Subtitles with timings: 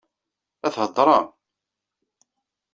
[0.61, 1.27] La theddṛem?